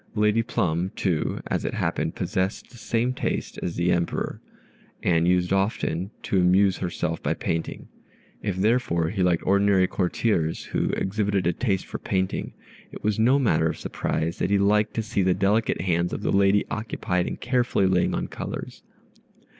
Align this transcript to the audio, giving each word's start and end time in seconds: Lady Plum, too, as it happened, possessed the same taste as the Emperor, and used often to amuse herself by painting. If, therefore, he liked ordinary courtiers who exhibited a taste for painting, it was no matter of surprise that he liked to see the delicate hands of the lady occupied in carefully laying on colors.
Lady 0.15 0.41
Plum, 0.41 0.89
too, 0.95 1.41
as 1.45 1.63
it 1.63 1.75
happened, 1.75 2.15
possessed 2.15 2.71
the 2.71 2.77
same 2.79 3.13
taste 3.13 3.59
as 3.61 3.75
the 3.75 3.91
Emperor, 3.91 4.41
and 5.03 5.27
used 5.27 5.53
often 5.53 6.09
to 6.23 6.39
amuse 6.41 6.77
herself 6.79 7.21
by 7.21 7.35
painting. 7.35 7.87
If, 8.41 8.55
therefore, 8.57 9.09
he 9.09 9.21
liked 9.21 9.45
ordinary 9.45 9.85
courtiers 9.85 10.63
who 10.63 10.89
exhibited 10.93 11.45
a 11.45 11.53
taste 11.53 11.85
for 11.85 11.99
painting, 11.99 12.53
it 12.91 13.03
was 13.03 13.19
no 13.19 13.37
matter 13.37 13.67
of 13.69 13.77
surprise 13.77 14.39
that 14.39 14.49
he 14.49 14.57
liked 14.57 14.95
to 14.95 15.03
see 15.03 15.21
the 15.21 15.35
delicate 15.35 15.81
hands 15.81 16.13
of 16.13 16.23
the 16.23 16.31
lady 16.31 16.65
occupied 16.71 17.27
in 17.27 17.37
carefully 17.37 17.85
laying 17.85 18.15
on 18.15 18.27
colors. 18.27 18.81